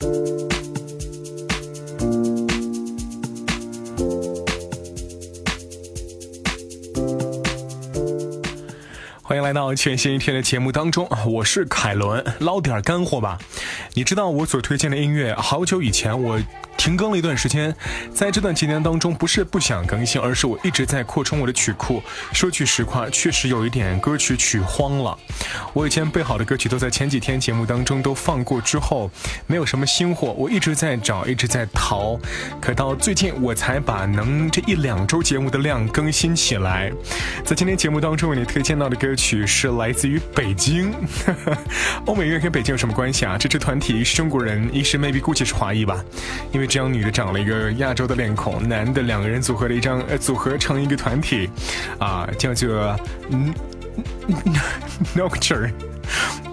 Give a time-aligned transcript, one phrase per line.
[0.00, 0.06] 欢
[9.36, 13.38] 迎来到全新一天的节目当中，我是凯伦，捞点干货吧。
[13.94, 16.40] 你知道我所推荐的音乐，好久以前我。
[16.78, 17.74] 停更了一段时间，
[18.14, 22.00] 在这段期间当中，不是不想更新，而是我一直在扩充我的曲库。
[22.32, 25.18] 说句实话，确实有一点歌曲曲荒了。
[25.74, 29.10] 我以前备好的歌曲都在前几天节目当中都放过之后，
[29.48, 32.16] 没有什么新货，我一直在找，一直在淘。
[32.60, 36.92] 可到最近，我才把能这一两周节目的量更新起来。
[37.44, 40.94] 在今天节目当中为你推荐到的歌曲是来自于北京。
[42.06, 43.36] 欧美乐跟北京有什么关系啊？
[43.36, 46.02] 这支团体是中国人，一是 maybe 估计是华裔吧，
[46.52, 46.67] 因为。
[46.68, 51.48] 这样女的长了一个亚洲的脸孔，男的两个人组合了一张，呃，组合成一个团体，
[51.98, 52.94] 啊，叫做
[53.30, 53.52] 嗯，
[55.16, 55.72] Nocturne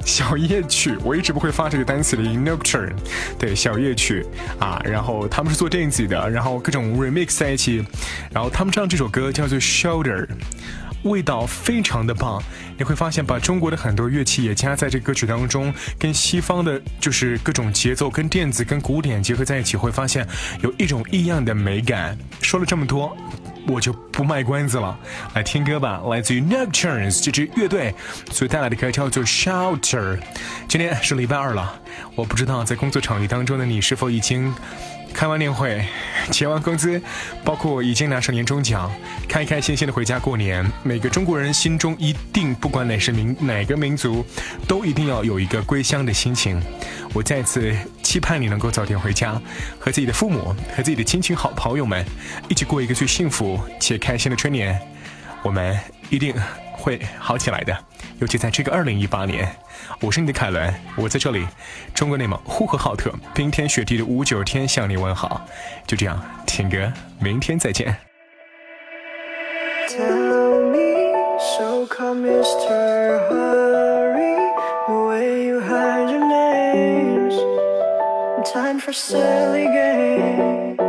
[0.05, 0.95] 小夜曲。
[1.03, 2.93] 我一直不会发这个单词的音，Nocturne，
[3.37, 4.25] 对，小夜曲
[4.57, 4.81] 啊。
[4.85, 7.85] 然后他们是做电子的，然后各种 remix 在一起，
[8.31, 10.27] 然后他们唱这首歌叫做 Shoulder。
[11.05, 12.41] 味道非常的棒，
[12.77, 20.27] 你会发现把中国的很多乐器也加在这歌曲当中，跟西方的，就是各种节奏跟电子跟古典结合在一起，会发现
[20.61, 22.17] 有一种异样的美感。
[22.41, 23.15] 说了这么多，
[23.67, 24.97] 我就不卖关子了，
[25.33, 27.93] 来听歌吧，来自于 Nocturnes 这支乐队
[28.31, 30.19] 所带来的歌叫做 Shelter。
[30.67, 31.79] 今天是礼拜二了，
[32.15, 34.53] 我不知道在工作场域当中的你是否已经。
[35.13, 35.81] 开完年会，
[36.29, 37.01] 结完工资，
[37.41, 38.91] 包括已经拿上年终奖，
[39.29, 40.69] 开开心心的回家过年。
[40.83, 44.25] 每个中国人心中一定，不管哪是民哪个民族，
[44.67, 46.61] 都一定要有一个归乡的心情。
[47.13, 47.73] 我再次
[48.15, 49.33] 期盼你能够早点回家，
[49.77, 52.05] 和自己的父母、和自己的亲情好朋友们，
[52.47, 54.79] 一起过一个最幸福且开心的春年。
[55.43, 55.77] 我们
[56.09, 56.33] 一定
[56.71, 57.77] 会好起来的，
[58.19, 59.53] 尤其在这个二零一八年。
[59.99, 61.45] 我是你的凯伦，我在这里，
[61.93, 65.45] 中国内蒙呼和浩特，冰天雪地的五九天向你问好。
[65.85, 67.97] 就这样，听歌，明天再见。
[78.95, 80.79] silly games.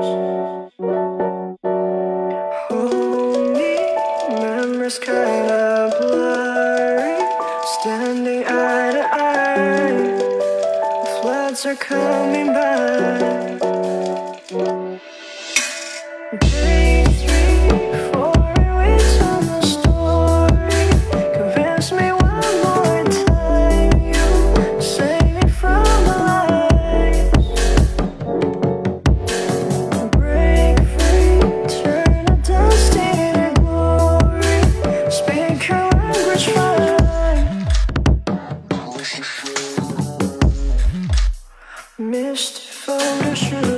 [2.70, 3.78] Only
[4.40, 7.18] memories kinda blurry,
[7.64, 9.96] standing eye to eye.
[11.02, 13.60] The floods are coming back.
[43.36, 43.75] should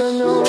[0.00, 0.41] I know.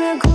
[0.00, 0.29] gonna go